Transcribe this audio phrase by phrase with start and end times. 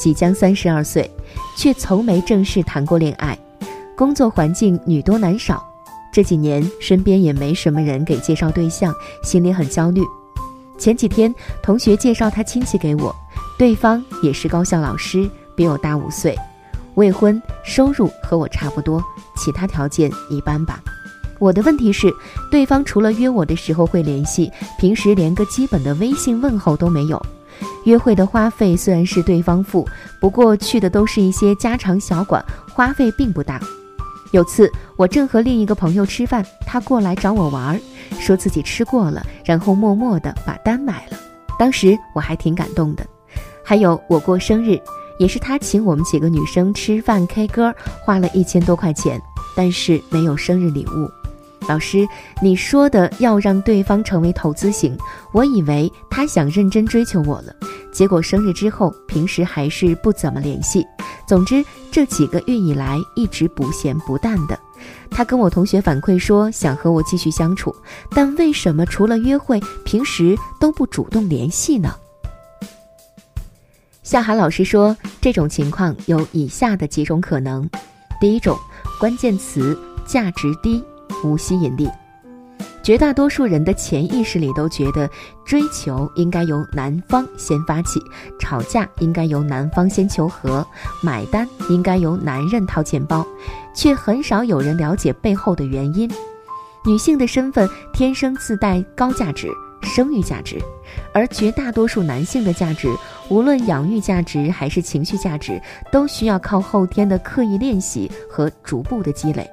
[0.00, 1.08] 即将三十二岁，
[1.58, 3.38] 却从没正式谈过恋爱，
[3.94, 5.62] 工作环境女多男少，
[6.10, 10.00] 这几年身边也没什么人给介绍对象，心里很焦虑。
[10.78, 13.14] 前几天同学介绍他亲戚给我，
[13.58, 16.34] 对方也是高校老师，比我大五岁，
[16.94, 19.04] 未婚，收入和我差不多，
[19.36, 20.80] 其他条件一般吧。
[21.38, 22.10] 我的问题是，
[22.50, 27.22] 对方除了约我的时候会联系，平时连个基本的微信问候都没有。
[27.84, 29.86] 约会的花费虽然是对方付，
[30.20, 33.60] 不过去的都是一些家常小馆，花费并不大。
[34.32, 37.80] 有次我正和另一个朋友吃饭，他过来找我玩，
[38.20, 41.18] 说自己吃过了，然后默默地把单买了。
[41.58, 43.04] 当时我还挺感动的。
[43.64, 44.80] 还有我过生日，
[45.18, 49.20] 也是他请我们几个女生吃饭 K 歌，花了一千多块钱，
[49.56, 51.19] 但是没有生日礼物。
[51.70, 52.04] 老师，
[52.42, 54.98] 你说的要让对方成为投资型，
[55.30, 57.54] 我以为他想认真追求我了，
[57.92, 60.84] 结果生日之后，平时还是不怎么联系。
[61.28, 64.58] 总之这几个月以来一直不咸不淡的。
[65.12, 67.72] 他跟我同学反馈说想和我继续相处，
[68.10, 71.94] 但为什么除了约会，平时都不主动联系呢？
[74.02, 77.70] 夏涵老师说，这种情况有以下的几种可能：
[78.20, 78.58] 第一种，
[78.98, 80.82] 关键词价值低。
[81.22, 81.88] 无吸引力，
[82.82, 85.08] 绝大多数人的潜意识里都觉得
[85.44, 88.00] 追求应该由男方先发起，
[88.38, 90.66] 吵架应该由男方先求和，
[91.02, 93.26] 买单应该由男人掏钱包，
[93.74, 96.10] 却很少有人了解背后的原因。
[96.86, 99.48] 女性的身份天生自带高价值，
[99.82, 100.58] 生育价值，
[101.12, 102.88] 而绝大多数男性的价值，
[103.28, 105.60] 无论养育价值还是情绪价值，
[105.92, 109.46] 都需要靠后天的刻意练习和逐步的积累。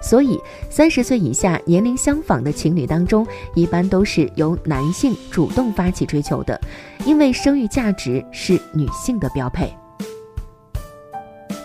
[0.00, 0.40] 所以，
[0.70, 6.60] 三十岁以下年龄相仿的情侣当中，一般都是由男性主动发起追求的，
[7.04, 9.72] 因为生育价值是女性的标配。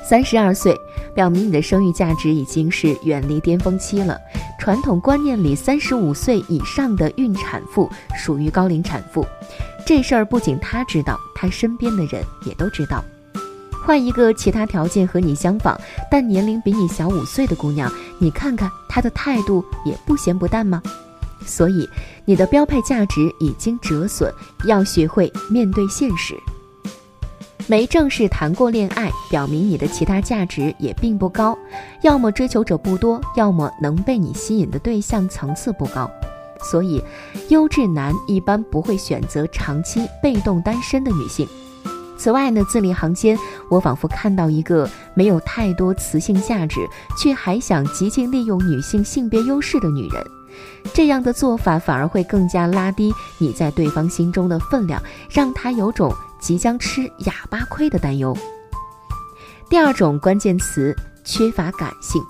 [0.03, 0.75] 三十二岁
[1.16, 4.19] 表明你的生育价值已经是远离巅峰期了。
[4.59, 9.25] 传统观念里，三十五岁以上的孕产妇属于高龄产妇，
[9.85, 13.03] 这事儿不仅他知道，他身边的人也都知道。
[13.85, 15.79] 换一个其他条件和你相仿，
[16.09, 20.81] 但年龄比你小五岁的姑娘，你看看她的态度也不咸不淡吗？
[21.46, 21.88] 所以
[22.25, 24.34] 你的标配价值已经折损，
[24.66, 26.35] 要学会面对现实。
[27.68, 31.56] 没正式谈过恋爱，表明你的其他价值也并不高，
[32.01, 36.09] 要么追求者不多，要么能被你吸引的对象层次不高。
[36.59, 37.00] 所以，
[37.50, 41.47] 优质男一般不会选择长期被动单身的女性。
[42.17, 43.38] 此外呢，字里行间，
[43.69, 46.79] 我仿佛看到一个没有太多雌性价值，
[47.17, 50.25] 却还想极尽利用女性性别优势的女人。
[50.94, 58.35] 这样的做法反而会更加拉低你在对方心中的分量，让他有种即将吃哑巴亏的担忧。
[59.69, 60.95] 第二种关键词：
[61.25, 62.23] 缺乏感性。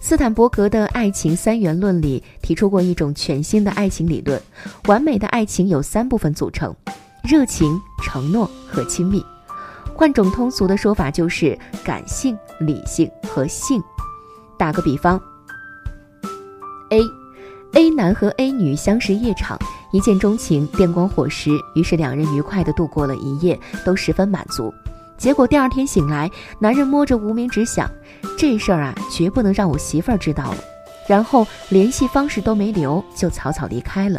[0.00, 4.40] 斯坦伯格的爱情三元论里提出过一种全新的爱情理论：
[4.86, 6.74] 完美的爱情由三部分组成。
[7.28, 9.22] 热情、承诺和亲密，
[9.94, 13.82] 换种通俗的说法就是感性、理性和性。
[14.56, 15.20] 打个比方
[16.88, 19.58] ，A，A 男和 A 女相识夜场，
[19.92, 24.72] 一见钟情，电光火石，于是两人愉快地度过了一夜，都十分满足。
[25.18, 27.90] 结果第二天醒来，男人摸着无名指想，
[28.38, 30.56] 这事儿啊，绝不能让我媳妇儿知道了。
[31.06, 34.18] 然后联系方式都没留，就草草离开了。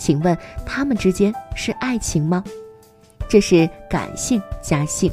[0.00, 0.36] 请问
[0.66, 2.42] 他们之间是爱情吗？
[3.28, 5.12] 这是感性加性。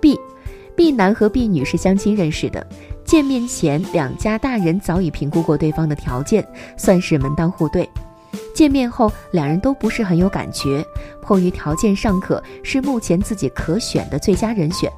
[0.00, 2.64] B，B 男和 B 女是相亲认识的，
[3.04, 6.46] 见面前两家大人早已评估过对方的条件，
[6.76, 7.88] 算是门当户对。
[8.54, 10.84] 见面后两人都不是很有感觉，
[11.22, 14.92] 迫于条件尚可，是目前自己可选的最佳人选。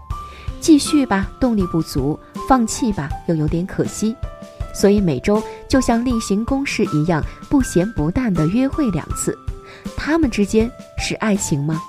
[0.60, 4.14] 继续吧，动力不足；放弃吧，又有点可惜。
[4.72, 9.36] 所以每周就像例行公事一样，不咸不淡的约会两次。
[9.96, 11.80] 他们之间是爱情吗？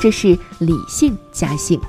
[0.00, 1.80] 这是理性加性。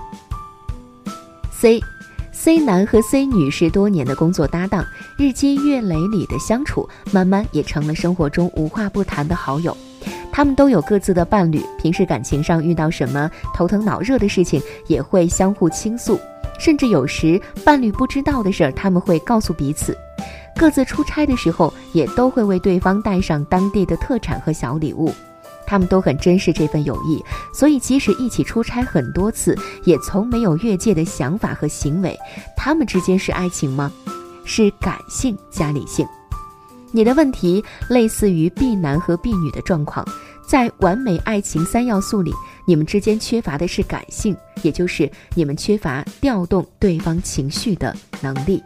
[1.52, 4.86] C，C 男和 C 女是多年的工作搭档，
[5.18, 9.76] 日积月累里的相处，慢慢也成了生活中无话不谈的好友。
[10.32, 16.20] 他们都有各自的伴侣，平时感情上遇到什么头疼脑热的事情，也会相互倾诉。
[16.62, 19.98] 甚至有时伴侣不知道的事儿，他们会告诉彼此。
[20.56, 25.12] 各自出差的时候，也都会为对方带上当地的特产和小礼物。
[25.66, 32.16] 他们都很珍视这份友谊，所以即使一起出差很多次，也从没有越界的想法和行为。
[32.56, 33.92] 他们之间是爱情吗？
[34.46, 36.06] 是感性加理性。
[36.92, 40.06] 你的问题类似于 B 男和 B 女的状况，
[40.46, 42.32] 在完美爱情三要素里。
[42.66, 48.62] 你们之间缺乏的是感性，也就是你们缺乏调动对方情绪的能力。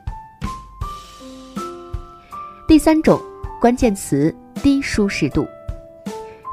[2.67, 3.21] 第三种
[3.61, 4.33] 关键词
[4.63, 5.47] 低舒适度。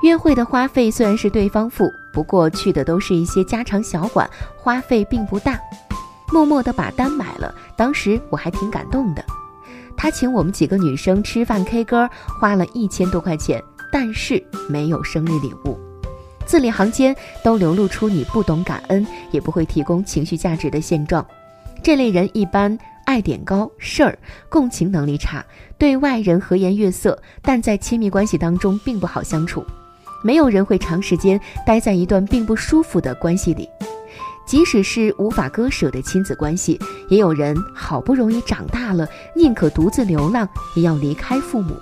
[0.02, 5.60] 约会的花费虽然是对方付，不过去的都是一些家常小馆，花费并不大。
[6.32, 9.24] 默默的把单买了，当时我还挺感动的。
[9.96, 12.08] 他请我们几个女生吃饭 K 歌，
[12.40, 13.62] 花了一千多块钱，
[13.92, 15.78] 但是没有生日礼物。
[16.46, 21.24] 字里行间都流露出你不懂感恩，也不会提供情绪价值的现状。
[21.82, 24.18] 这类人一般爱点高事儿，
[24.48, 25.44] 共情能力差，
[25.78, 29.64] 对外人和颜悦色，但在亲密关系当中并不好相处。
[30.22, 33.68] 没有人会长时间待在一段并不舒服的关系里，
[34.46, 36.78] 即使是无法割舍的亲子关系，
[37.08, 41.74] 也有人好不容易长大了，宁可独自流浪，也要离开父母。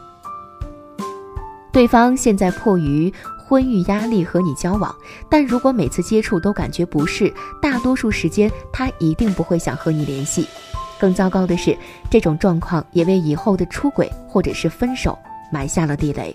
[1.72, 3.12] 对方现在迫于。
[3.50, 4.94] 婚育压力和你交往，
[5.28, 10.46] 但如果每次接触都感觉不适，大多数时间他一定不会想和你联系。
[11.00, 11.76] 更糟糕的是，
[12.08, 15.18] 这种状况也为以后的出轨或者是分手
[15.52, 16.32] 埋下了地雷。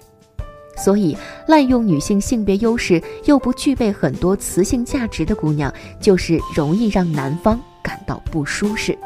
[0.76, 1.18] 所以，
[1.48, 8.98] 滥用女性性别优势又不具备很多雌性价值的姑娘，就是容易让男方感到不舒适。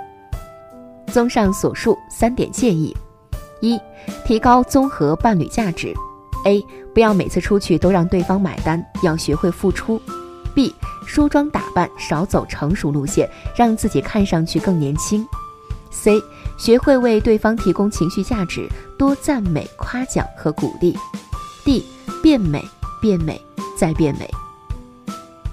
[1.05, 2.91] 综上所述，三点建议：
[3.61, 3.79] 一、
[4.25, 5.93] 提高综合伴侣价值。
[6.45, 6.63] A
[6.99, 10.01] 不要每次出去都让对方买单，要学会付出。
[10.53, 10.75] B
[11.07, 13.25] 梳妆打扮少走成熟路线，
[13.55, 15.25] 让自己看上去更年轻。
[15.91, 16.21] C
[16.57, 18.67] 学会为对方提供情绪价值，
[18.97, 20.93] 多赞美、夸奖和鼓励。
[21.63, 21.85] D
[22.21, 22.61] 变美，
[23.01, 23.41] 变美，
[23.77, 24.29] 再变美。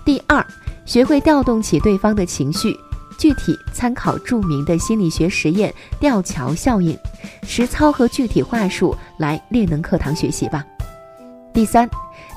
[0.05, 0.45] 第二，
[0.85, 2.77] 学会调动起对方的情绪，
[3.17, 6.99] 具体参考著名的心理学实验吊桥效应，
[7.45, 10.65] 实操和具体话术来猎能课堂学习吧。
[11.57, 11.89] 第三，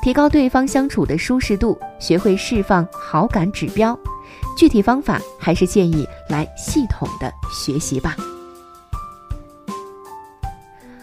[0.02, 4.00] 提高对方相处的舒适度，学会释放好感指标。
[4.56, 8.16] 具体方法还是建议来系统的学习吧。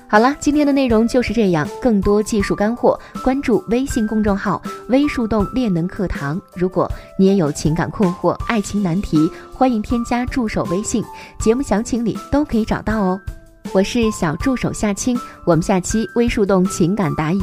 [0.09, 1.69] 好了，今天的内容就是这样。
[1.79, 6.41] 更多技术干货，关注微信公众号“微树洞练能课堂”。
[6.57, 11.05] 如果你也有情感困惑、爱情难题，欢迎添加助手微信，
[11.39, 13.21] 节目详情里都可以找到哦。
[13.75, 17.43] 我是小助手夏青，我们下期微树洞情感答疑。